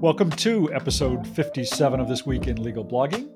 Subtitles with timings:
[0.00, 3.30] Welcome to episode 57 of This Week in Legal Blogging,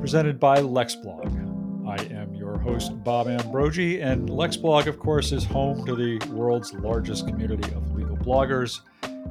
[0.00, 1.86] presented by LexBlog.
[1.86, 6.72] I am your host, Bob Ambrogi, and LexBlog, of course, is home to the world's
[6.72, 8.80] largest community of legal bloggers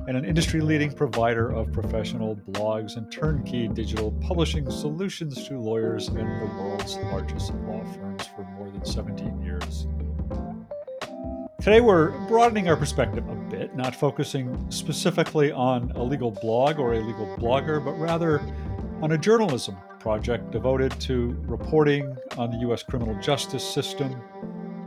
[0.08, 6.10] and an industry leading provider of professional blogs and turnkey digital publishing solutions to lawyers
[6.10, 9.88] and the world's largest law firms for more than 17 years.
[11.62, 16.94] Today, we're broadening our perspective a bit, not focusing specifically on a legal blog or
[16.94, 18.40] a legal blogger, but rather
[19.02, 22.82] on a journalism project devoted to reporting on the U.S.
[22.82, 24.22] criminal justice system,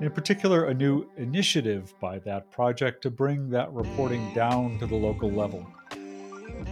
[0.01, 4.97] in particular, a new initiative by that project to bring that reporting down to the
[4.97, 5.71] local level.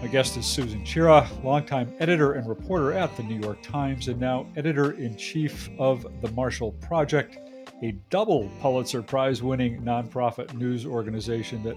[0.00, 4.18] My guest is Susan Chira, longtime editor and reporter at the New York Times and
[4.18, 7.36] now editor in chief of the Marshall Project
[7.82, 11.76] a double Pulitzer Prize winning nonprofit news organization that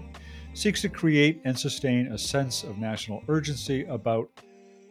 [0.52, 4.28] seeks to create and sustain a sense of national urgency about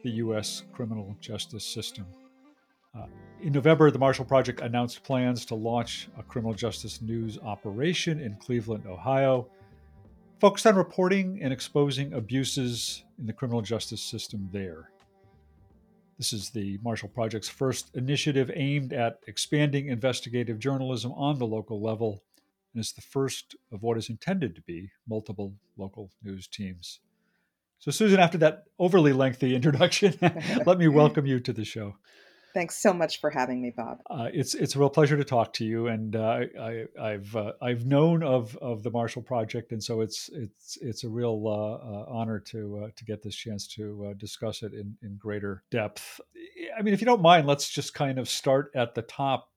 [0.04, 0.64] the U.S.
[0.74, 2.06] criminal justice system.
[2.98, 3.06] Uh,
[3.42, 8.36] in November, the Marshall Project announced plans to launch a criminal justice news operation in
[8.36, 9.48] Cleveland, Ohio,
[10.40, 14.90] focused on reporting and exposing abuses in the criminal justice system there.
[16.18, 21.82] This is the Marshall Project's first initiative aimed at expanding investigative journalism on the local
[21.82, 22.24] level,
[22.74, 27.00] and is the first of what is intended to be multiple local news teams.
[27.80, 30.16] So, Susan, after that overly lengthy introduction,
[30.66, 31.96] let me welcome you to the show.
[32.54, 34.00] Thanks so much for having me, Bob.
[34.10, 37.54] Uh, it's it's a real pleasure to talk to you, and uh, I, have uh,
[37.62, 41.52] I've known of of the Marshall Project, and so it's it's it's a real uh,
[41.52, 46.22] uh, honor to uh, to get this chance to discuss it in in greater depth.
[46.78, 49.50] I mean, if you don't mind, let's just kind of start at the top.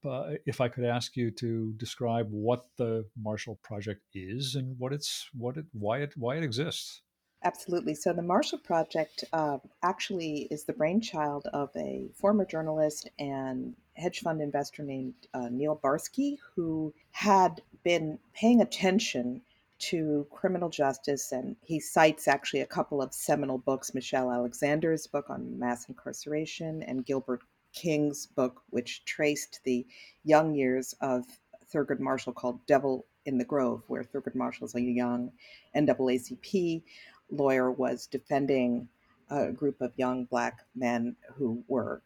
[0.46, 5.28] if I could ask you to describe what the Marshall Project is and what it's
[5.34, 7.02] what it why it why it exists.
[7.46, 7.94] Absolutely.
[7.94, 14.18] So the Marshall Project uh, actually is the brainchild of a former journalist and hedge
[14.18, 19.42] fund investor named uh, Neil Barsky, who had been paying attention
[19.78, 21.30] to criminal justice.
[21.30, 26.82] And he cites actually a couple of seminal books Michelle Alexander's book on mass incarceration
[26.82, 27.42] and Gilbert
[27.72, 29.86] King's book, which traced the
[30.24, 31.24] young years of
[31.72, 35.30] Thurgood Marshall called Devil in the Grove, where Thurgood Marshall is a young
[35.76, 36.82] NAACP
[37.30, 38.88] lawyer was defending
[39.30, 42.02] a group of young black men who were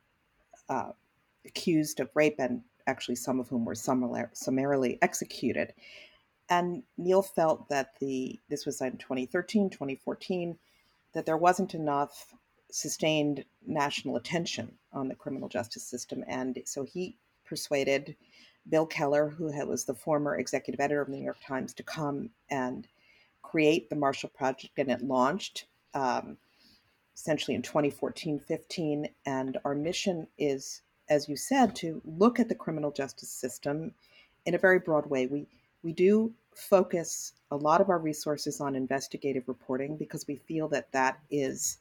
[0.69, 0.93] uh,
[1.45, 5.73] accused of rape and actually some of whom were summarily executed.
[6.49, 10.59] And Neil felt that the this was in 2013, 2014,
[11.13, 12.35] that there wasn't enough
[12.73, 18.17] sustained national attention on the criminal justice system, and so he persuaded
[18.69, 22.31] Bill Keller, who was the former executive editor of the New York Times, to come
[22.51, 22.87] and
[23.43, 26.37] create the Marshall Project, and it launched um,
[27.15, 29.09] essentially in 2014 15.
[29.27, 33.93] And our mission is, as you said, to look at the criminal justice system
[34.47, 35.27] in a very broad way.
[35.27, 35.47] We,
[35.83, 40.93] we do focus a lot of our resources on investigative reporting because we feel that
[40.93, 41.79] that is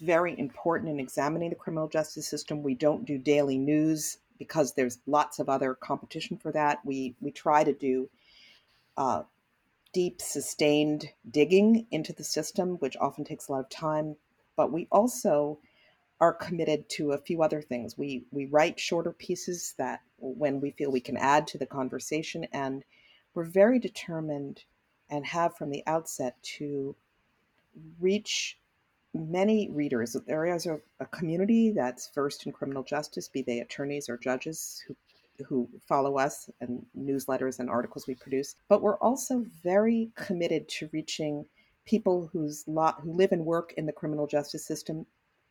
[0.00, 2.62] very important in examining the criminal justice system.
[2.62, 6.84] We don't do daily news because there's lots of other competition for that.
[6.84, 8.08] We we try to do
[8.96, 9.22] uh,
[9.92, 14.16] deep, sustained digging into the system, which often takes a lot of time.
[14.56, 15.58] But we also
[16.20, 17.96] are committed to a few other things.
[17.96, 22.46] We we write shorter pieces that when we feel we can add to the conversation,
[22.52, 22.84] and
[23.34, 24.64] we're very determined
[25.08, 26.94] and have from the outset to
[28.00, 28.58] reach
[29.14, 30.16] many readers.
[30.26, 34.82] There is a, a community that's versed in criminal justice, be they attorneys or judges
[34.86, 34.94] who
[35.48, 38.56] who follow us and newsletters and articles we produce.
[38.68, 41.46] But we're also very committed to reaching
[41.84, 45.06] people whose lot who live and work in the criminal justice system,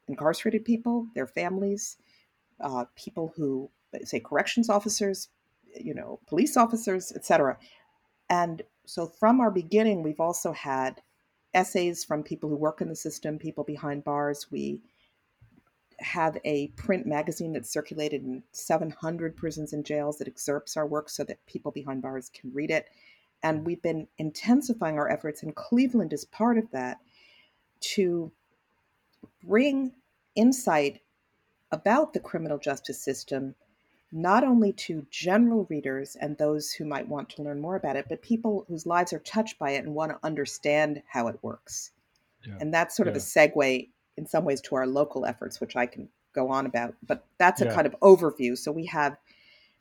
[0.07, 1.97] incarcerated people, their families,
[2.61, 3.69] uh, people who
[4.03, 5.29] say corrections officers,
[5.79, 7.57] you know, police officers, etc.
[8.29, 11.01] And so from our beginning, we've also had
[11.53, 14.47] essays from people who work in the system, people behind bars.
[14.51, 14.81] We
[16.01, 21.09] have a print magazine that's circulated in 700 prisons and jails that excerpts our work
[21.09, 22.89] so that people behind bars can read it.
[23.43, 26.99] And we've been intensifying our efforts, and Cleveland is part of that,
[27.81, 28.31] to
[29.43, 29.93] bring
[30.35, 31.01] insight
[31.71, 33.55] about the criminal justice system
[34.11, 38.07] not only to general readers and those who might want to learn more about it,
[38.09, 41.91] but people whose lives are touched by it and want to understand how it works.
[42.45, 42.57] Yeah.
[42.59, 43.11] And that's sort yeah.
[43.11, 46.65] of a segue in some ways to our local efforts, which I can go on
[46.65, 46.93] about.
[47.05, 47.73] But that's a yeah.
[47.73, 48.57] kind of overview.
[48.57, 49.15] So we have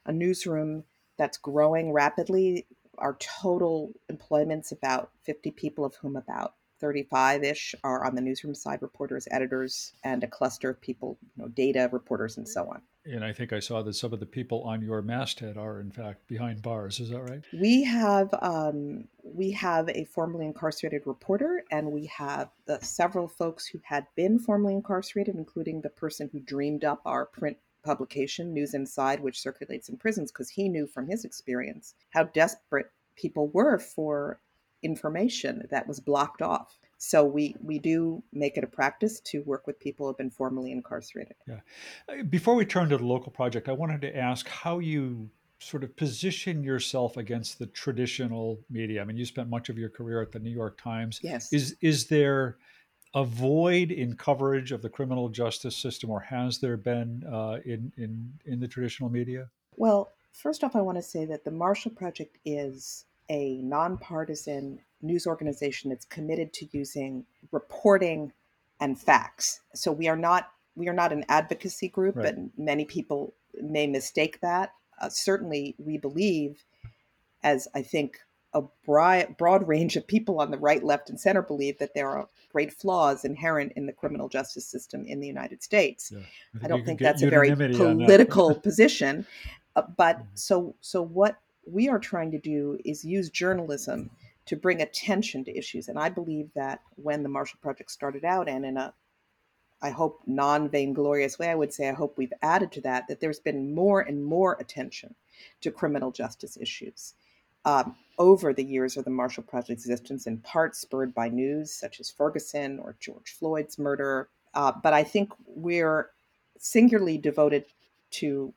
[0.06, 0.85] a newsroom
[1.19, 2.64] that's growing rapidly.
[2.99, 8.55] Our total employment's about 50 people, of whom about 35 ish are on the newsroom
[8.55, 12.83] side reporters, editors, and a cluster of people, you know, data reporters, and so on.
[13.05, 15.91] And I think I saw that some of the people on your masthead are, in
[15.91, 17.01] fact, behind bars.
[17.01, 17.43] Is that right?
[17.53, 23.67] We have um, we have a formerly incarcerated reporter, and we have the, several folks
[23.67, 28.75] who had been formerly incarcerated, including the person who dreamed up our print publication, News
[28.75, 33.79] Inside, which circulates in prisons, because he knew from his experience how desperate people were
[33.79, 34.41] for
[34.83, 36.79] information that was blocked off.
[36.99, 40.31] So we we do make it a practice to work with people who have been
[40.31, 41.37] formerly incarcerated.
[41.47, 41.61] Yeah.
[42.09, 45.31] Uh, before we turn to the local project, I wanted to ask how you
[45.61, 49.01] sort of position yourself against the traditional media.
[49.01, 51.21] I mean, you spent much of your career at the New York Times.
[51.23, 51.53] Yes.
[51.53, 52.57] Is is there
[53.15, 57.93] a void in coverage of the criminal justice system, or has there been uh, in
[57.97, 59.49] in in the traditional media?
[59.77, 65.27] Well, first off, I want to say that the Marshall Project is a nonpartisan news
[65.27, 68.33] organization that's committed to using reporting
[68.81, 69.61] and facts.
[69.75, 72.27] So we are not we are not an advocacy group, right.
[72.29, 74.73] and many people may mistake that.
[75.01, 76.65] Uh, certainly, we believe,
[77.43, 78.19] as I think
[78.55, 82.09] a broad, broad range of people on the right, left, and center believe that there
[82.09, 86.13] are great flaws inherent in the criminal justice system in the United States.
[86.15, 86.21] Yeah.
[86.63, 89.27] I, I, don't think that's a very political position,
[89.77, 90.29] uh, but mm-hmm.
[90.35, 91.39] so so what
[91.73, 94.11] we are trying to do is use journalism
[94.47, 95.88] to bring attention to issues.
[95.88, 98.94] And I believe that when the Marshall Project started out, and in a,
[99.82, 103.20] I hope, non vainglorious way, I would say I hope we've added to that, that
[103.20, 105.15] there's been more and more attention
[105.61, 107.15] to criminal justice issues
[107.65, 112.00] um, over the years of the Marshall Project's existence, in part spurred by news such
[112.00, 114.31] as Ferguson or George Floyd's murder.
[114.55, 116.11] Uh, but I think we're
[116.59, 117.67] singularly devoted
[118.11, 118.55] to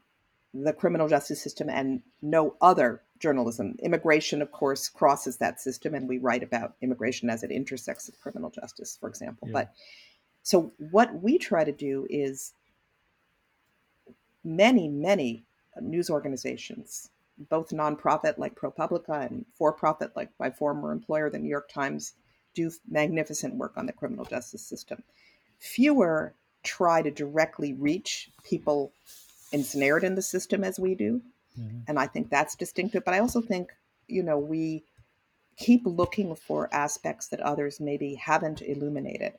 [0.53, 3.75] the criminal justice system and no other journalism.
[3.81, 8.19] Immigration, of course, crosses that system, and we write about immigration as it intersects with
[8.19, 9.47] criminal justice, for example.
[9.47, 9.53] Yeah.
[9.53, 9.73] But
[10.43, 12.53] so what we try to do is
[14.43, 15.45] many, many
[15.79, 17.09] news organizations,
[17.49, 22.13] both nonprofit like ProPublica and for profit like my former employer, the New York Times,
[22.53, 25.01] do magnificent work on the criminal justice system.
[25.59, 26.33] Fewer
[26.63, 28.91] try to directly reach people
[29.51, 31.21] ensnared in the system as we do.
[31.59, 31.79] Mm-hmm.
[31.87, 33.03] And I think that's distinctive.
[33.03, 33.71] But I also think,
[34.07, 34.83] you know, we
[35.57, 39.33] keep looking for aspects that others maybe haven't illuminated.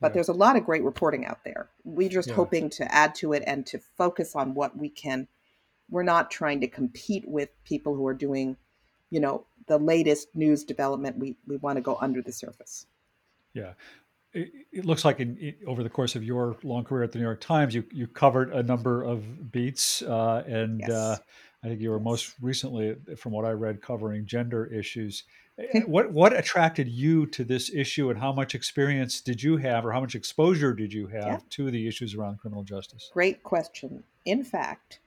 [0.00, 0.14] But yeah.
[0.14, 1.70] there's a lot of great reporting out there.
[1.84, 2.34] We're just yeah.
[2.34, 5.26] hoping to add to it and to focus on what we can.
[5.90, 8.56] We're not trying to compete with people who are doing,
[9.10, 11.18] you know, the latest news development.
[11.18, 12.86] We we want to go under the surface.
[13.54, 13.72] Yeah
[14.32, 17.24] it, it looks like in, over the course of your long career at the New
[17.24, 20.90] York Times, you you covered a number of beats, uh, and yes.
[20.90, 21.16] uh,
[21.64, 25.24] I think you were most recently, from what I read, covering gender issues.
[25.58, 29.84] Eh, what what attracted you to this issue, and how much experience did you have,
[29.84, 31.38] or how much exposure did you have yeah.
[31.50, 33.10] to the issues around criminal justice?
[33.12, 34.04] Great question.
[34.26, 35.00] In fact,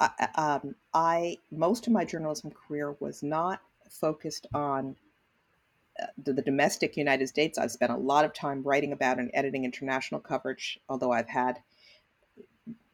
[0.00, 3.60] I, um, I most of my journalism career was not
[3.90, 4.96] focused on
[6.16, 9.64] the, the domestic United States, I've spent a lot of time writing about and editing
[9.64, 11.62] international coverage, although I've had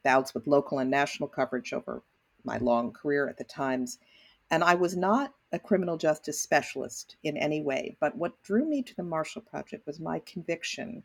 [0.02, 2.02] bouts with local and national coverage over
[2.44, 3.98] my long career at the Times.
[4.50, 8.82] And I was not a criminal justice specialist in any way, but what drew me
[8.82, 11.02] to the Marshall Project was my conviction,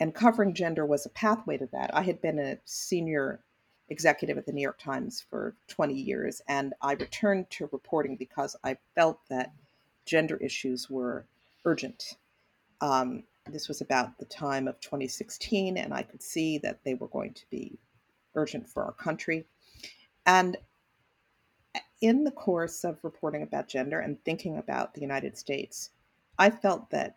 [0.00, 1.94] and covering gender was a pathway to that.
[1.94, 3.44] I had been a senior
[3.88, 8.56] executive at the New York Times for 20 years, and I returned to reporting because
[8.64, 9.52] I felt that
[10.04, 11.26] gender issues were
[11.64, 12.16] urgent.
[12.80, 17.08] Um, this was about the time of 2016, and I could see that they were
[17.08, 17.78] going to be
[18.34, 19.44] urgent for our country.
[20.26, 20.56] And
[22.00, 25.90] in the course of reporting about gender and thinking about the United States,
[26.38, 27.16] I felt that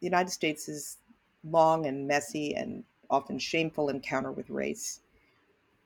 [0.00, 0.98] the United States'
[1.44, 5.00] long and messy and often shameful encounter with race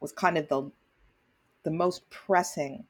[0.01, 0.71] was kind of the
[1.65, 2.85] the most pressing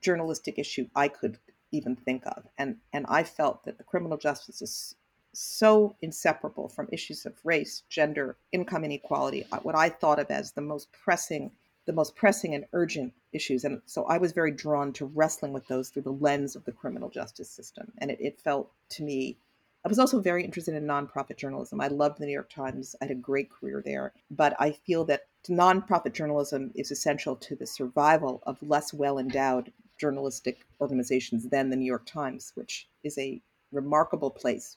[0.00, 1.38] journalistic issue I could
[1.72, 2.46] even think of.
[2.58, 4.94] And and I felt that the criminal justice is
[5.32, 10.52] so inseparable from issues of race, gender, income inequality, uh, what I thought of as
[10.52, 11.52] the most pressing,
[11.86, 13.64] the most pressing and urgent issues.
[13.64, 16.72] And so I was very drawn to wrestling with those through the lens of the
[16.72, 17.92] criminal justice system.
[17.98, 19.36] And it, it felt to me
[19.82, 21.80] I was also very interested in nonprofit journalism.
[21.80, 22.94] I loved the New York Times.
[23.00, 24.12] I had a great career there.
[24.30, 29.72] But I feel that nonprofit journalism is essential to the survival of less well endowed
[30.00, 33.40] journalistic organizations than the New York Times, which is a
[33.70, 34.76] remarkable place.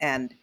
[0.00, 0.34] And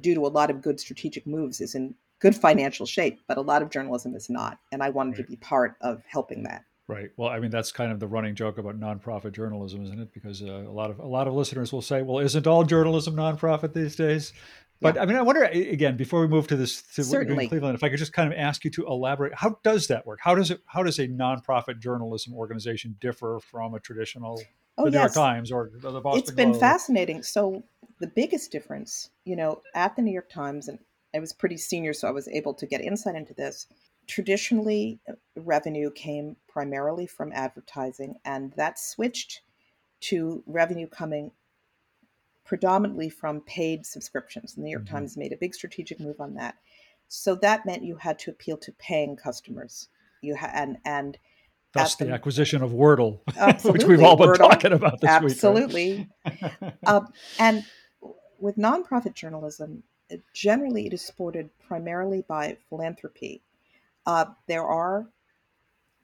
[0.00, 3.42] due to a lot of good strategic moves, is in good financial shape, but a
[3.42, 4.58] lot of journalism is not.
[4.72, 5.24] And I wanted right.
[5.24, 6.64] to be part of helping that.
[6.88, 7.10] Right.
[7.16, 10.12] Well, I mean that's kind of the running joke about nonprofit journalism, isn't it?
[10.12, 13.16] Because uh, a lot of a lot of listeners will say, "Well, isn't all journalism
[13.16, 14.32] nonprofit these days?"
[14.80, 15.02] But yeah.
[15.02, 17.48] I mean, I wonder again before we move to this to Certainly.
[17.48, 19.34] Cleveland, if I could just kind of ask you to elaborate.
[19.34, 20.18] How does that work?
[20.22, 20.60] How does it?
[20.66, 24.42] How does a nonprofit journalism organization differ from a traditional
[24.76, 24.98] oh, the New.
[24.98, 26.22] York Times or the Boston?
[26.22, 26.60] It's been Globe?
[26.60, 27.22] fascinating.
[27.22, 27.64] So
[28.00, 30.78] the biggest difference, you know, at the New York Times, and
[31.14, 33.66] I was pretty senior, so I was able to get insight into this
[34.06, 39.42] traditionally uh, revenue came primarily from advertising and that switched
[40.00, 41.32] to revenue coming
[42.46, 44.96] predominantly from paid subscriptions the new york mm-hmm.
[44.96, 46.56] times made a big strategic move on that
[47.08, 49.88] so that meant you had to appeal to paying customers
[50.22, 51.18] you had and and
[51.76, 53.20] that's the, the, acquisition of Wordle,
[53.70, 56.08] which we've all been Wordle, talking about this absolutely.
[56.24, 56.40] week.
[56.42, 56.72] Absolutely.
[56.86, 57.64] um, and
[58.38, 59.82] with nonprofit journalism,
[60.32, 63.42] generally it is supported primarily by philanthropy.
[64.06, 65.08] Uh, there are,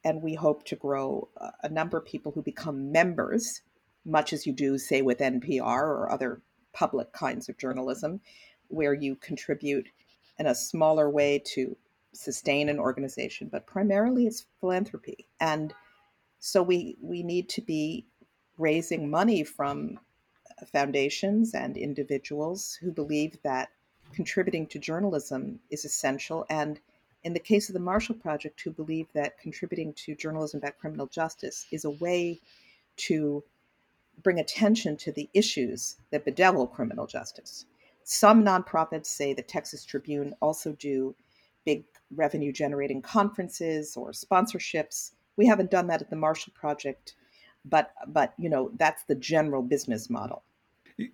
[0.05, 3.63] and we hope to grow, uh, a number of people who become members,
[4.05, 6.41] much as you do, say, with NPR or other
[6.73, 8.21] public kinds of journalism,
[8.69, 9.89] where you contribute
[10.39, 11.77] in a smaller way to
[12.13, 15.27] sustain an organization, but primarily it's philanthropy.
[15.41, 15.73] And
[16.39, 18.07] so we, we need to be
[18.59, 19.99] raising money from
[20.61, 23.71] uh, foundations and individuals who believe that
[24.13, 26.81] contributing to journalism is essential and
[27.25, 31.07] in the case of the Marshall Project, who believe that contributing to journalism about criminal
[31.07, 32.41] justice is a way
[32.97, 33.45] to
[34.23, 37.67] bring attention to the issues that bedevil criminal justice.
[38.05, 41.15] Some nonprofits say the Texas Tribune also do
[41.65, 45.13] big revenue generating conferences or sponsorships.
[45.37, 47.15] We haven't done that at the Marshall Project,
[47.65, 50.43] but but you know that's the general business model.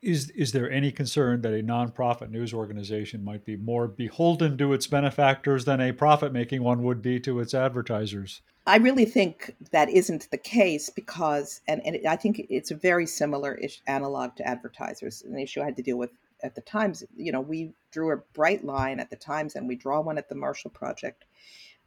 [0.03, 4.73] Is is there any concern that a nonprofit news organization might be more beholden to
[4.73, 8.43] its benefactors than a profit-making one would be to its advertisers?
[8.69, 13.07] I really think that isn't the case because, and, and I think it's a very
[13.07, 15.23] similar ish, analog to advertisers.
[15.23, 16.11] An issue I had to deal with
[16.43, 17.03] at the Times.
[17.17, 20.29] You know, we drew a bright line at the Times, and we draw one at
[20.29, 21.25] the Marshall Project,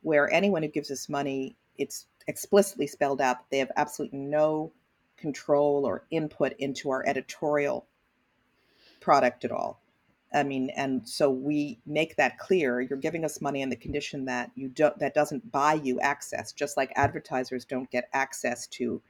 [0.01, 4.71] where anyone who gives us money, it's explicitly spelled out that they have absolutely no
[5.17, 7.85] control or input into our editorial
[9.01, 9.80] product at all.
[10.33, 12.79] I mean, and so we make that clear.
[12.79, 16.53] You're giving us money on the condition that you don't that doesn't buy you access,
[16.53, 19.01] just like advertisers don't get access to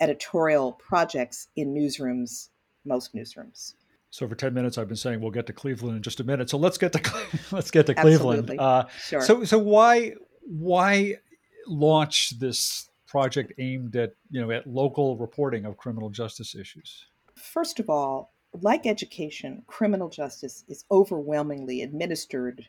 [0.00, 2.48] editorial projects in newsrooms,
[2.84, 3.74] most newsrooms.
[4.10, 6.50] So for ten minutes, I've been saying we'll get to Cleveland in just a minute.
[6.50, 8.58] So let's get to let's get to Cleveland.
[8.58, 9.20] Uh, sure.
[9.20, 11.16] So so why why
[11.68, 17.06] launch this project aimed at you know at local reporting of criminal justice issues?
[17.36, 22.68] First of all, like education, criminal justice is overwhelmingly administered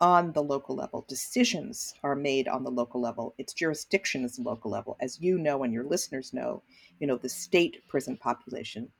[0.00, 1.04] on the local level.
[1.08, 3.34] Decisions are made on the local level.
[3.38, 4.96] Its jurisdiction is the local level.
[5.00, 6.62] As you know and your listeners know,
[7.00, 8.90] you know, the state prison population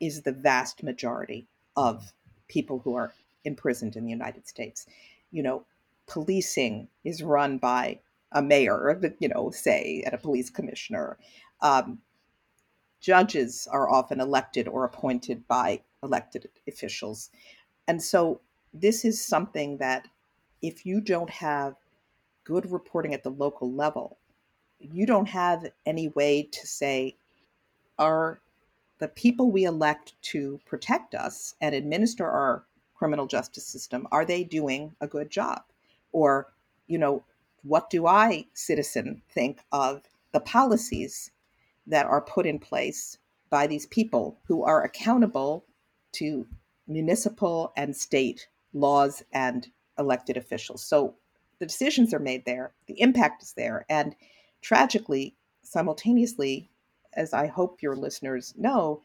[0.00, 1.46] is the vast majority
[1.76, 2.12] of
[2.48, 3.12] people who are
[3.44, 4.86] imprisoned in the United States.
[5.30, 5.64] You know,
[6.06, 8.00] policing is run by
[8.32, 11.18] a mayor, you know, say, and a police commissioner.
[11.60, 11.98] Um,
[13.00, 17.30] judges are often elected or appointed by elected officials.
[17.88, 18.40] And so
[18.72, 20.06] this is something that
[20.62, 21.74] if you don't have
[22.44, 24.18] good reporting at the local level,
[24.78, 27.16] you don't have any way to say,
[27.98, 28.40] are
[28.98, 32.64] the people we elect to protect us and administer our
[32.94, 35.62] criminal justice system, are they doing a good job?
[36.12, 36.52] Or,
[36.86, 37.24] you know,
[37.62, 40.02] what do I, citizen, think of
[40.32, 41.30] the policies
[41.90, 43.18] that are put in place
[43.50, 45.64] by these people who are accountable
[46.12, 46.46] to
[46.86, 49.68] municipal and state laws and
[49.98, 50.82] elected officials.
[50.82, 51.16] So
[51.58, 53.84] the decisions are made there, the impact is there.
[53.90, 54.14] And
[54.62, 56.70] tragically, simultaneously,
[57.14, 59.02] as I hope your listeners know,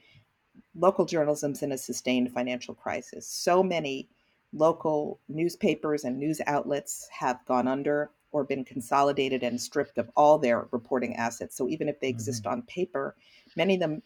[0.76, 3.28] local journalism's in a sustained financial crisis.
[3.28, 4.10] So many
[4.54, 10.38] local newspapers and news outlets have gone under or been consolidated and stripped of all
[10.38, 11.56] their reporting assets.
[11.56, 12.52] So even if they exist mm-hmm.
[12.52, 13.16] on paper,
[13.56, 14.04] many of them,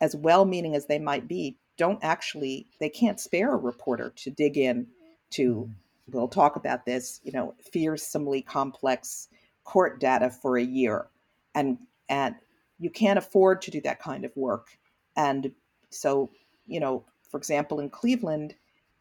[0.00, 4.30] as well meaning as they might be, don't actually, they can't spare a reporter to
[4.30, 4.86] dig in
[5.30, 6.16] to, mm-hmm.
[6.16, 9.26] we'll talk about this, you know, fearsomely complex
[9.64, 11.08] court data for a year.
[11.56, 12.36] And, and
[12.78, 14.68] you can't afford to do that kind of work.
[15.16, 15.50] And
[15.90, 16.30] so,
[16.68, 18.54] you know, for example, in Cleveland,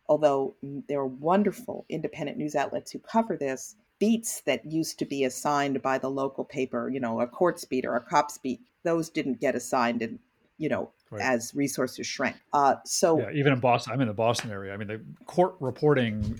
[0.09, 0.55] although
[0.89, 5.81] there are wonderful independent news outlets who cover this, beats that used to be assigned
[5.81, 9.39] by the local paper, you know, a courts beat or a cops beat, those didn't
[9.39, 10.19] get assigned and
[10.57, 11.21] you know right.
[11.21, 12.35] as resources shrank.
[12.53, 14.73] Uh, so yeah, even in Boston, I'm in the Boston area.
[14.73, 16.39] I mean, the court reporting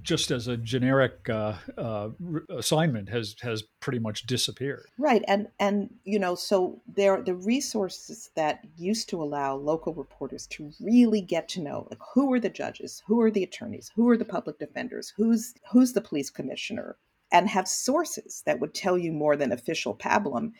[0.00, 2.08] just as a generic uh, uh,
[2.50, 4.86] assignment has has pretty much disappeared.
[4.98, 10.46] Right, and and you know, so there the resources that used to allow local reporters
[10.48, 14.08] to really get to know like who are the judges, who are the attorneys, who
[14.08, 16.96] are the public defenders, who's who's the police commissioner,
[17.30, 20.52] and have sources that would tell you more than official pablum.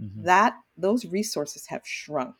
[0.00, 0.24] Mm-hmm.
[0.24, 2.36] That those resources have shrunk,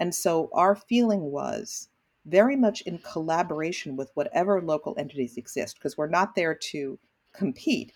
[0.00, 1.88] and so our feeling was
[2.26, 6.98] very much in collaboration with whatever local entities exist because we're not there to
[7.32, 7.92] compete.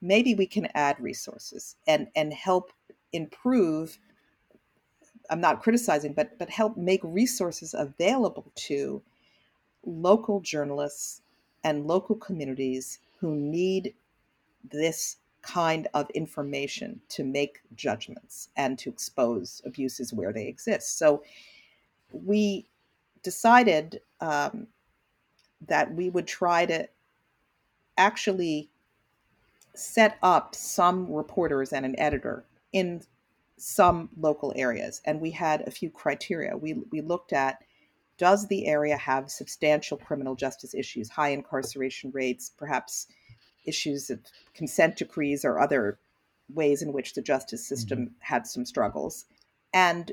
[0.00, 2.72] Maybe we can add resources and and help
[3.12, 3.98] improve
[5.30, 9.00] i'm not criticizing but but help make resources available to
[9.86, 11.22] local journalists
[11.62, 13.94] and local communities who need
[14.70, 20.98] this kind of information to make judgments and to expose abuses where they exist.
[20.98, 21.22] So
[22.12, 22.66] we
[23.24, 24.68] decided um,
[25.66, 26.88] that we would try to
[27.96, 28.70] actually
[29.74, 33.02] set up some reporters and an editor in
[33.56, 35.00] some local areas.
[35.04, 36.56] And we had a few criteria.
[36.56, 37.58] We, we looked at
[38.16, 43.08] does the area have substantial criminal justice issues, high incarceration rates, perhaps
[43.64, 44.20] issues of
[44.54, 45.98] consent decrees or other
[46.52, 48.14] ways in which the justice system mm-hmm.
[48.20, 49.24] had some struggles?
[49.72, 50.12] And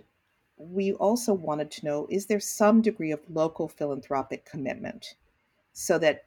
[0.70, 5.16] we also wanted to know is there some degree of local philanthropic commitment?
[5.74, 6.26] So that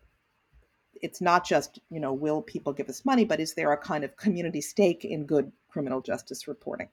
[1.02, 4.04] it's not just you know will people give us money but is there a kind
[4.04, 6.88] of community stake in good criminal justice reporting?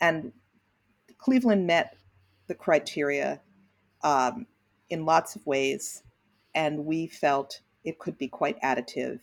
[0.00, 0.32] And
[1.18, 1.96] cleveland met
[2.46, 3.40] the criteria
[4.02, 4.46] um,
[4.88, 6.02] in lots of ways
[6.54, 9.20] and we felt it could be quite additive.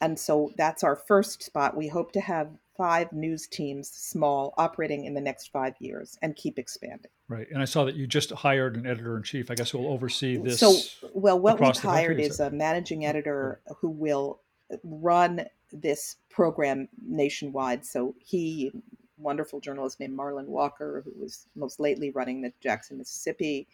[0.00, 1.76] And so that's our first spot.
[1.76, 6.34] We hope to have five news teams, small, operating in the next five years and
[6.36, 7.10] keep expanding.
[7.28, 7.46] Right.
[7.50, 9.92] And I saw that you just hired an editor in chief, I guess, who will
[9.92, 10.60] oversee this.
[10.60, 10.74] So,
[11.14, 14.40] well, what we've hired is, is a managing editor who will
[14.82, 17.86] run this program nationwide.
[17.86, 18.72] So, he,
[19.16, 23.68] wonderful journalist named Marlon Walker, who was most lately running the Jackson, Mississippi,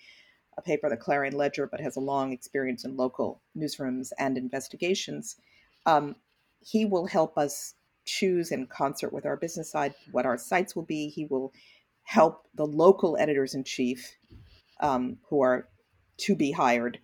[0.58, 5.36] a paper, the Clarion Ledger, but has a long experience in local newsrooms and investigations.
[5.86, 6.16] Um,
[6.60, 10.84] he will help us choose in concert with our business side what our sites will
[10.84, 11.08] be.
[11.08, 11.52] He will
[12.02, 14.16] help the local editors in chief
[14.80, 15.68] um, who are
[16.18, 16.98] to be hired,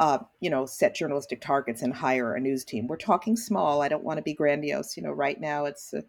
[0.00, 2.86] uh, you know, set journalistic targets and hire a news team.
[2.86, 3.82] We're talking small.
[3.82, 4.96] I don't want to be grandiose.
[4.96, 6.02] You know, right now it's uh,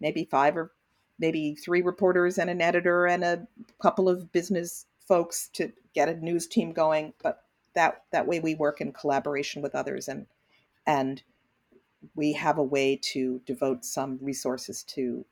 [0.00, 0.72] maybe five or
[1.18, 3.46] maybe three reporters and an editor and a
[3.80, 7.12] couple of business folks to get a news team going.
[7.22, 7.40] But
[7.74, 10.26] that that way we work in collaboration with others and
[10.86, 11.22] and
[12.14, 15.24] we have a way to devote some resources to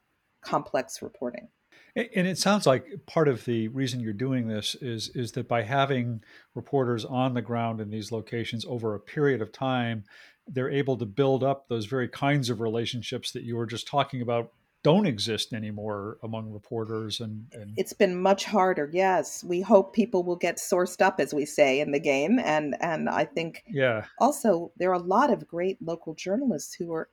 [0.43, 1.49] complex reporting.
[1.95, 5.63] And it sounds like part of the reason you're doing this is is that by
[5.63, 6.23] having
[6.55, 10.05] reporters on the ground in these locations over a period of time,
[10.47, 14.23] they're able to build up those very kinds of relationships that you were just talking
[14.23, 19.45] about don't exist anymore among reporters and, and, it's been much harder yes.
[19.45, 23.09] We hope people will get sourced up as we say in the game and and
[23.09, 24.07] i think yeah.
[24.19, 27.09] also there are a lot of great local journalists who are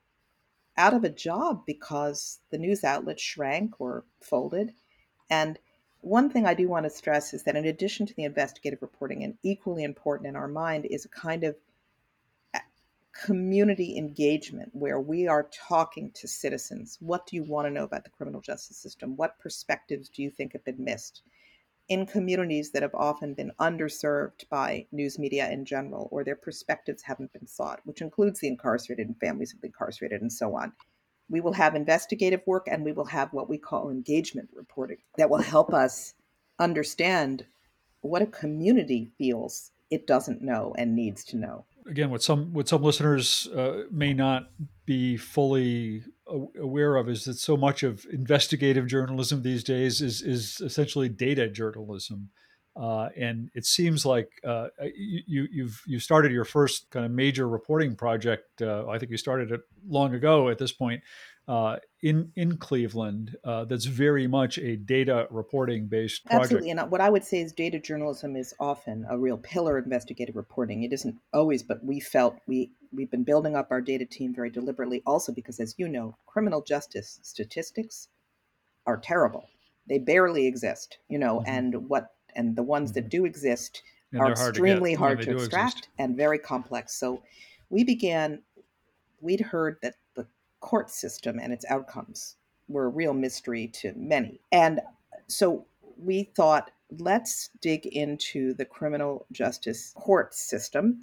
[0.78, 4.74] out of a job because the news outlets shrank or folded.
[5.30, 5.60] And
[6.02, 9.24] one thing i do want to stress is that in addition to the investigative reporting
[9.24, 11.58] and equally important in our mind is a kind of
[13.14, 16.98] community engagement where we are talking to citizens.
[17.00, 19.16] What do you want to know about the criminal justice system?
[19.16, 21.24] What perspectives do you think have been missed?
[21.88, 27.02] In communities that have often been underserved by news media in general, or their perspectives
[27.02, 30.72] haven't been sought, which includes the incarcerated and families of the incarcerated and so on.
[31.30, 35.30] We will have investigative work and we will have what we call engagement reporting that
[35.30, 36.14] will help us
[36.60, 37.46] understand
[38.02, 42.68] what a community feels it doesn't know and needs to know again what some what
[42.68, 44.50] some listeners uh, may not
[44.86, 46.04] be fully
[46.60, 51.50] aware of is that so much of investigative journalism these days is is essentially data
[51.50, 52.30] journalism.
[52.80, 57.48] Uh, and it seems like uh, you, you've you started your first kind of major
[57.50, 58.62] reporting project.
[58.62, 61.02] Uh, I think you started it long ago at this point,
[61.50, 66.44] uh, in in Cleveland uh, that's very much a data reporting based project.
[66.44, 69.86] Absolutely, and what I would say is data journalism is often a real pillar of
[69.86, 70.84] investigative reporting.
[70.84, 74.52] It isn't always, but we felt we we've been building up our data team very
[74.52, 78.10] deliberately, also because, as you know, criminal justice statistics
[78.86, 79.50] are terrible.
[79.88, 81.50] They barely exist, you know, mm-hmm.
[81.50, 83.02] and what and the ones mm-hmm.
[83.02, 83.82] that do exist
[84.12, 85.90] and are extremely hard to, hard to extract exist.
[85.98, 86.94] and very complex.
[87.00, 87.24] So
[87.72, 88.44] we began.
[89.22, 89.96] We'd heard that
[90.62, 94.42] court system and its outcomes were a real mystery to many.
[94.52, 94.82] And
[95.28, 95.66] so
[95.98, 101.02] we thought, let's dig into the criminal justice court system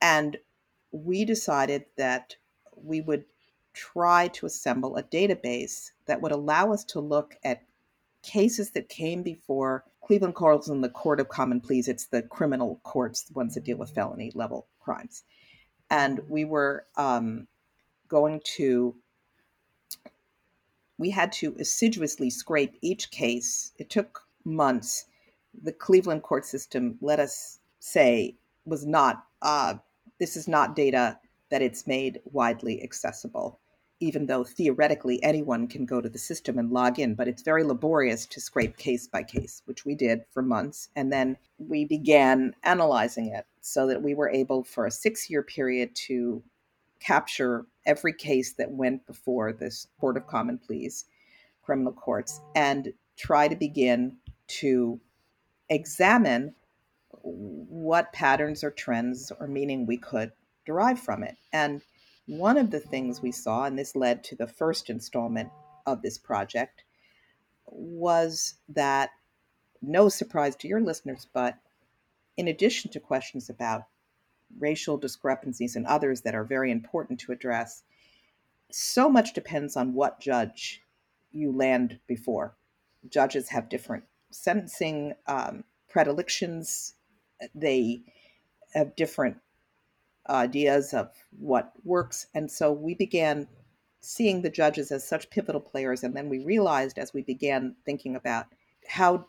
[0.00, 0.36] And
[0.92, 2.36] we decided that
[2.76, 3.24] we would
[3.74, 7.64] try to assemble a database that would allow us to look at
[8.22, 11.88] cases that came before Cleveland Courts and the Court of Common Pleas.
[11.88, 15.24] It's the criminal courts, the ones that deal with felony level crimes.
[15.90, 17.48] And we were um,
[18.08, 18.94] going to,
[20.98, 23.72] we had to assiduously scrape each case.
[23.78, 25.06] It took months.
[25.62, 29.74] The Cleveland court system, let us say, was not, uh,
[30.18, 31.18] this is not data
[31.50, 33.60] that it's made widely accessible
[34.00, 37.64] even though theoretically anyone can go to the system and log in, but it's very
[37.64, 40.88] laborious to scrape case by case, which we did for months.
[40.96, 45.42] And then we began analyzing it so that we were able for a six year
[45.42, 46.42] period to
[47.00, 51.04] capture every case that went before this Court of Common Pleas,
[51.62, 54.16] criminal courts, and try to begin
[54.48, 55.00] to
[55.68, 56.54] examine
[57.22, 60.32] what patterns or trends or meaning we could
[60.64, 61.36] derive from it.
[61.52, 61.82] And
[62.26, 65.50] one of the things we saw, and this led to the first installment
[65.86, 66.84] of this project,
[67.66, 69.10] was that
[69.82, 71.56] no surprise to your listeners, but
[72.36, 73.84] in addition to questions about
[74.58, 77.82] racial discrepancies and others that are very important to address,
[78.70, 80.82] so much depends on what judge
[81.32, 82.56] you land before.
[83.08, 86.94] Judges have different sentencing um, predilections,
[87.54, 88.02] they
[88.74, 89.36] have different
[90.28, 92.26] ideas of what works.
[92.34, 93.46] And so we began
[94.00, 96.02] seeing the judges as such pivotal players.
[96.02, 98.46] And then we realized as we began thinking about
[98.88, 99.26] how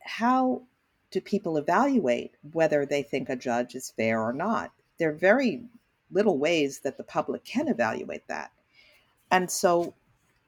[0.00, 0.62] how
[1.10, 4.72] do people evaluate whether they think a judge is fair or not?
[4.98, 5.64] There are very
[6.10, 8.52] little ways that the public can evaluate that.
[9.30, 9.94] And so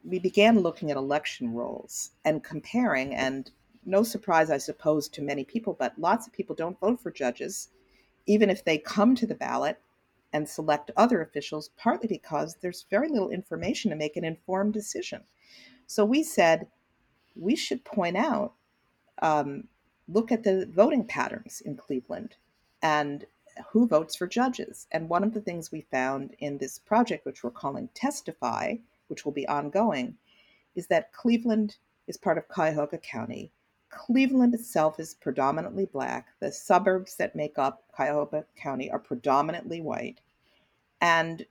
[0.05, 3.51] we began looking at election rolls and comparing, and
[3.85, 7.69] no surprise, I suppose, to many people, but lots of people don't vote for judges,
[8.27, 9.81] even if they come to the ballot
[10.33, 15.23] and select other officials, partly because there's very little information to make an informed decision.
[15.87, 16.69] So we said
[17.35, 18.53] we should point out,
[19.23, 19.65] um,
[20.09, 22.35] look at the voting patterns in Cleveland
[22.83, 23.27] and
[23.71, 24.87] who votes for judges.
[24.93, 28.77] And one of the things we found in this project, which we're calling Testify,
[29.09, 30.17] which will be ongoing,
[30.75, 33.53] is that Cleveland is part of Cuyahoga County.
[33.91, 36.29] Cleveland itself is predominantly black.
[36.41, 40.21] The suburbs that make up Cuyahoga County are predominantly white.
[41.01, 41.45] And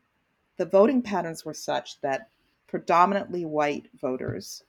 [0.57, 2.29] the voting patterns were such that
[2.67, 4.63] predominantly white voters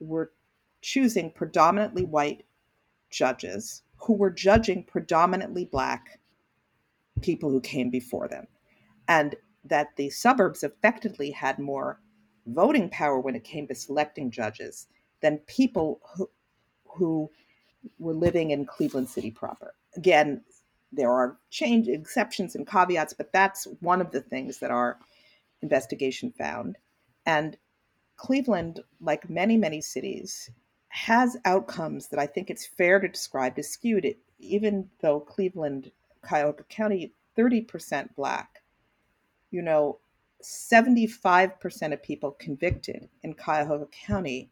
[0.00, 0.32] were
[0.80, 2.44] choosing predominantly white
[3.16, 6.20] judges who were judging predominantly black
[7.22, 8.46] people who came before them.
[9.08, 12.00] And that the suburbs effectively had more
[12.46, 14.86] voting power when it came to selecting judges
[15.22, 16.30] than people who,
[16.86, 17.30] who
[17.98, 19.74] were living in Cleveland City proper.
[19.96, 20.42] Again,
[20.92, 24.98] there are change exceptions and caveats, but that's one of the things that our
[25.62, 26.76] investigation found.
[27.24, 27.56] And
[28.16, 30.50] Cleveland, like many, many cities,
[30.96, 34.06] has outcomes that I think it's fair to describe as skewed.
[34.06, 38.62] It, even though Cleveland, Cuyahoga County, 30% black,
[39.50, 39.98] you know,
[40.42, 44.48] 75% of people convicted in Cuyahoga County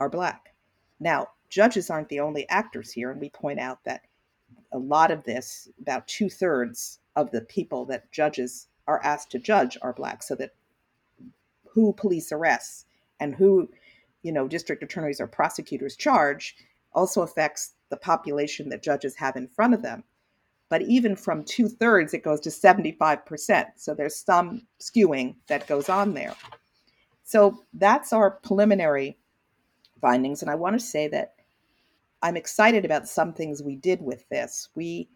[0.00, 0.54] are black.
[0.98, 4.06] Now, judges aren't the only actors here, and we point out that
[4.72, 9.38] a lot of this, about two thirds of the people that judges are asked to
[9.38, 10.54] judge are black, so that
[11.68, 12.86] who police arrests
[13.20, 13.68] and who,
[14.22, 16.56] you know, district attorneys or prosecutors charge
[16.92, 20.04] also affects the population that judges have in front of them.
[20.68, 23.66] But even from two thirds, it goes to 75%.
[23.76, 26.34] So there's some skewing that goes on there.
[27.24, 29.18] So that's our preliminary
[30.00, 30.42] findings.
[30.42, 31.34] And I want to say that
[32.22, 34.68] I'm excited about some things we did with this.
[34.74, 35.08] We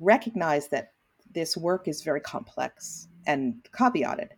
[0.00, 0.92] recognize that
[1.32, 4.30] this work is very complex and caveated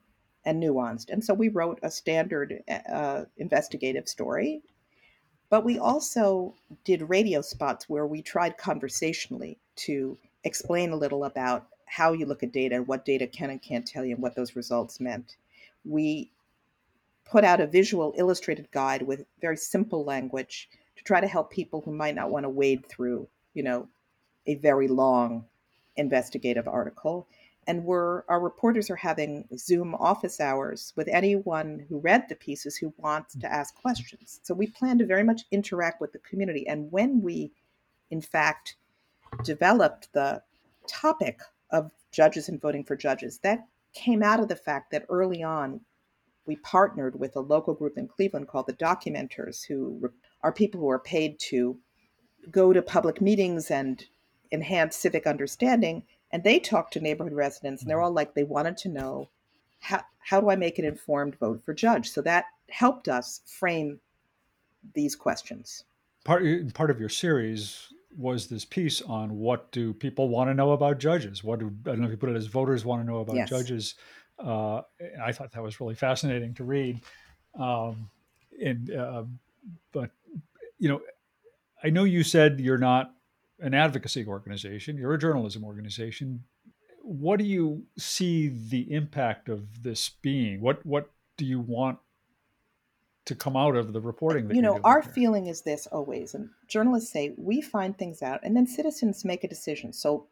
[0.44, 1.10] and nuanced.
[1.10, 4.62] And so we wrote a standard uh, investigative story,
[5.50, 11.66] but we also did radio spots where we tried conversationally to explain a little about
[11.86, 14.36] how you look at data, and what data can and can't tell you, and what
[14.36, 15.36] those results meant.
[15.84, 16.30] We
[17.24, 21.80] put out a visual illustrated guide with very simple language to try to help people
[21.80, 23.88] who might not want to wade through, you know,
[24.46, 25.44] a very long
[25.96, 27.26] investigative article.
[27.66, 32.76] And we're our reporters are having Zoom office hours with anyone who read the pieces
[32.76, 33.82] who wants to ask mm-hmm.
[33.82, 34.40] questions.
[34.42, 36.66] So we plan to very much interact with the community.
[36.66, 37.52] And when we,
[38.10, 38.76] in fact,
[39.44, 40.42] developed the
[40.86, 45.42] topic of judges and voting for judges, that came out of the fact that early
[45.42, 45.80] on
[46.46, 50.10] we partnered with a local group in Cleveland called the Documenters, who
[50.42, 51.78] are people who are paid to
[52.50, 54.06] go to public meetings and
[54.50, 58.76] enhance civic understanding And they talked to neighborhood residents, and they're all like, they wanted
[58.78, 59.28] to know
[59.80, 62.10] how, how do I make an informed vote for judge?
[62.10, 63.98] So that helped us frame
[64.94, 65.84] these questions.
[66.24, 70.72] Part, part of your series was this piece on what do people want to know
[70.72, 71.42] about judges?
[71.42, 73.36] What do, I don't know if you put it as voters want to know about
[73.36, 73.48] yes.
[73.48, 73.94] judges.
[74.38, 74.82] Uh,
[75.22, 77.00] I thought that was really fascinating to read.
[77.58, 78.10] Um,
[78.62, 79.24] and, uh,
[79.92, 80.10] but,
[80.78, 81.00] you know,
[81.82, 83.14] I know you said you're not
[83.60, 86.44] an advocacy organization, you're a journalism organization.
[87.02, 90.60] What do you see the impact of this being?
[90.60, 91.98] What what do you want
[93.26, 96.48] to come out of the reporting that you know our feeling is this always and
[96.66, 100.26] journalists say we find things out and then citizens make a decision so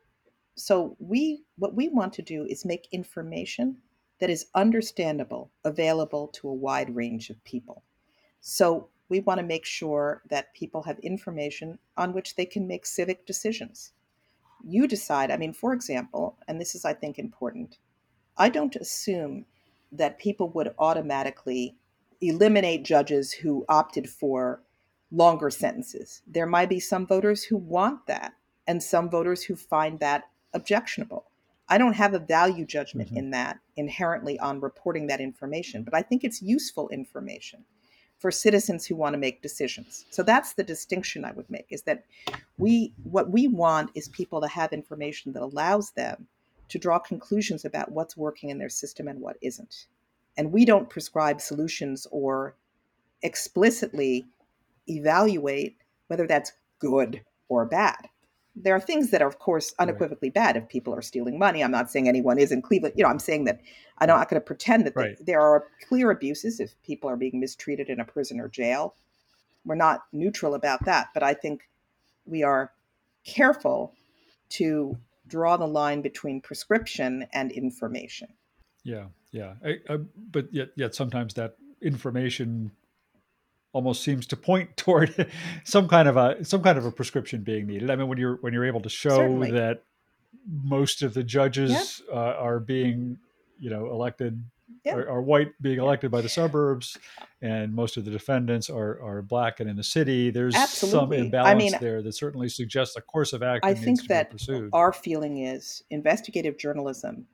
[0.56, 3.76] so we what we want to do is make information
[4.18, 7.84] that is understandable available to a wide range of people
[8.40, 12.84] so we want to make sure that people have information on which they can make
[12.86, 13.92] civic decisions.
[14.64, 17.78] You decide, I mean, for example, and this is, I think, important,
[18.36, 19.46] I don't assume
[19.92, 21.76] that people would automatically
[22.20, 24.62] eliminate judges who opted for
[25.10, 26.22] longer sentences.
[26.26, 28.34] There might be some voters who want that
[28.66, 31.24] and some voters who find that objectionable.
[31.68, 33.18] I don't have a value judgment mm-hmm.
[33.18, 37.64] in that inherently on reporting that information, but I think it's useful information
[38.18, 40.04] for citizens who want to make decisions.
[40.10, 42.04] So that's the distinction I would make is that
[42.58, 46.26] we what we want is people to have information that allows them
[46.68, 49.86] to draw conclusions about what's working in their system and what isn't.
[50.36, 52.54] And we don't prescribe solutions or
[53.22, 54.26] explicitly
[54.88, 55.76] evaluate
[56.08, 58.08] whether that's good or bad
[58.62, 60.34] there are things that are, of course, unequivocally right.
[60.34, 61.62] bad if people are stealing money.
[61.62, 62.94] I'm not saying anyone is in Cleveland.
[62.96, 63.60] You know, I'm saying that
[63.98, 65.16] I'm not going to pretend that right.
[65.24, 68.94] there are clear abuses if people are being mistreated in a prison or jail.
[69.64, 71.68] We're not neutral about that, but I think
[72.26, 72.72] we are
[73.24, 73.94] careful
[74.50, 78.28] to draw the line between prescription and information.
[78.82, 82.72] Yeah, yeah, I, I, but yet, yet sometimes that information
[83.78, 85.30] almost seems to point toward
[85.62, 87.88] some kind of a some kind of a prescription being needed.
[87.90, 89.52] I mean, when you're when you're able to show Certainly.
[89.52, 89.84] that
[90.44, 92.14] most of the judges yeah.
[92.14, 93.18] uh, are being,
[93.60, 94.42] you know, elected
[94.84, 94.94] yeah.
[94.94, 96.98] are, are, white being elected by the suburbs,
[97.40, 100.30] and most of the defendants are are black and in the city.
[100.30, 101.18] There's Absolutely.
[101.18, 103.70] some imbalance I mean, there that certainly suggests a course of action.
[103.70, 104.32] I think that
[104.72, 107.26] our feeling is investigative journalism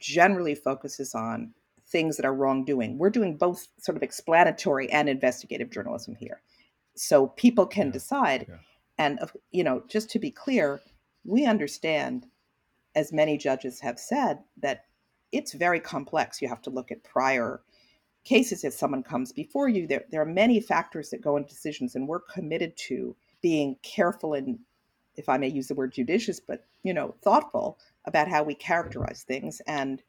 [0.00, 1.52] generally focuses on
[1.92, 2.98] things that are wrongdoing.
[2.98, 6.40] We're doing both sort of explanatory and investigative journalism here.
[6.96, 7.92] So people can yeah.
[7.92, 8.46] decide.
[8.48, 8.56] Yeah.
[8.98, 10.80] And, you know, just to be clear,
[11.24, 12.26] we understand,
[12.94, 14.86] as many judges have said, that
[15.30, 16.42] it's very complex.
[16.42, 17.60] You have to look at prior
[18.24, 19.86] cases if someone comes before you.
[19.86, 24.34] There, there are many factors that go into decisions, and we're committed to being careful
[24.34, 24.58] and,
[25.16, 29.24] if I may use the word judicious, but, you know, thoughtful about how we characterize
[29.26, 30.02] things and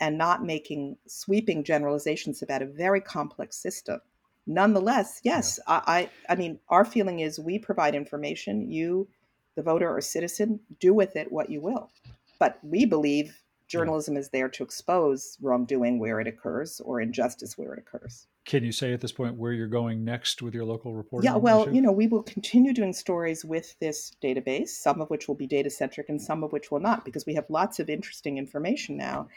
[0.00, 4.00] and not making sweeping generalizations about a very complex system.
[4.46, 5.82] Nonetheless, yes, yeah.
[5.86, 8.70] I, I, I mean, our feeling is we provide information.
[8.70, 9.06] You,
[9.54, 11.90] the voter or citizen, do with it what you will.
[12.38, 17.74] But we believe journalism is there to expose wrongdoing where it occurs or injustice where
[17.74, 18.26] it occurs.
[18.46, 21.30] Can you say at this point where you're going next with your local reporting?
[21.30, 25.28] Yeah, well, you know, we will continue doing stories with this database, some of which
[25.28, 27.90] will be data centric and some of which will not, because we have lots of
[27.90, 29.28] interesting information now.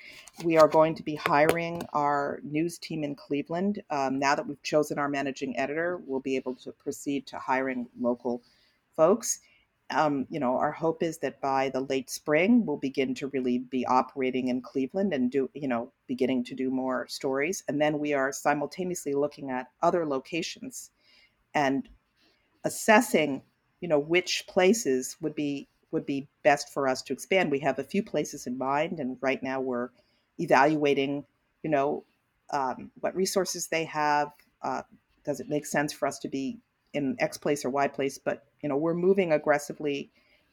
[0.43, 3.83] We are going to be hiring our news team in Cleveland.
[3.89, 7.87] Um, now that we've chosen our managing editor, we'll be able to proceed to hiring
[7.99, 8.41] local
[8.95, 9.39] folks
[9.89, 13.59] um, you know, our hope is that by the late spring, we'll begin to really
[13.59, 17.63] be operating in Cleveland and do, you know, beginning to do more stories.
[17.67, 20.91] And then we are simultaneously looking at other locations
[21.53, 21.87] and
[22.63, 23.43] assessing,
[23.81, 27.51] you know, which places would be would be best for us to expand.
[27.51, 29.89] We have a few places in mind, and right now we're
[30.39, 31.23] evaluating,
[31.61, 32.03] you know,
[32.51, 34.29] um, what resources they have.
[34.63, 34.81] Uh,
[35.23, 36.57] does it make sense for us to be
[36.93, 40.09] in X place or Y place, but you know we're moving aggressively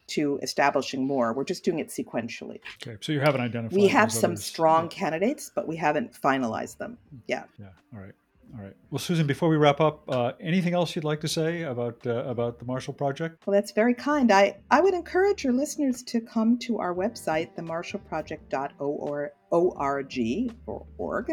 [0.08, 1.32] to establishing more.
[1.32, 2.60] We're just doing it sequentially.
[2.82, 3.76] Okay, so you haven't identified.
[3.76, 4.44] We have some others.
[4.44, 4.88] strong yeah.
[4.88, 6.98] candidates, but we haven't finalized them.
[7.28, 7.44] Yeah.
[7.58, 7.66] Yeah.
[7.94, 8.12] All right.
[8.56, 8.74] All right.
[8.90, 12.24] Well, Susan, before we wrap up, uh, anything else you'd like to say about uh,
[12.24, 13.46] about the Marshall Project?
[13.46, 14.32] Well, that's very kind.
[14.32, 21.32] I, I would encourage your listeners to come to our website, themarshallproject.org or org,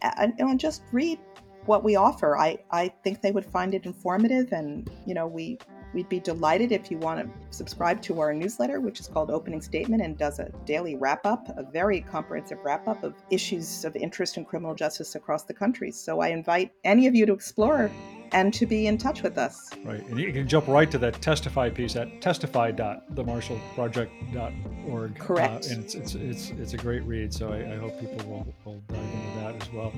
[0.00, 1.18] and, and just read
[1.66, 2.38] what we offer.
[2.38, 5.58] I, I think they would find it informative and, you know, we
[5.96, 9.62] we'd be delighted if you want to subscribe to our newsletter, which is called Opening
[9.62, 13.96] Statement and does a daily wrap up, a very comprehensive wrap up of issues of
[13.96, 15.90] interest in criminal justice across the country.
[15.90, 17.90] So I invite any of you to explore
[18.36, 19.70] and to be in touch with us.
[19.82, 20.06] Right.
[20.08, 25.18] And you can jump right to that testify piece at testify.themarshallproject.org.
[25.18, 25.66] Correct.
[25.66, 27.32] Uh, and it's, it's, it's, it's a great read.
[27.32, 29.90] So I, I hope people will, will dive into that as well.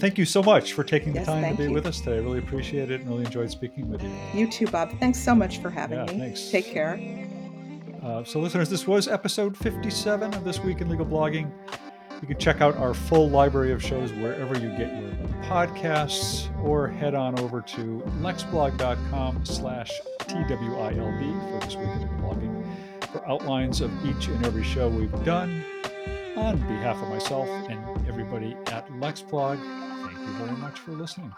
[0.00, 1.72] Thank you so much for taking the time to be you.
[1.72, 2.16] with us today.
[2.16, 4.10] I really appreciate it and really enjoyed speaking with you.
[4.34, 4.90] You too, Bob.
[4.98, 6.18] Thanks so much for having Yeah, me.
[6.18, 6.50] thanks.
[6.50, 6.98] Take care.
[8.02, 11.52] Uh, so, listeners, this was episode 57 of This Week in Legal Blogging.
[12.20, 15.10] You can check out our full library of shows wherever you get your
[15.44, 22.64] podcasts, or head on over to lexblog.com slash TWILB for This Week in Blogging
[23.12, 25.64] for outlines of each and every show we've done.
[26.36, 29.58] On behalf of myself and everybody at LexBlog,
[30.06, 31.32] thank you very much for listening.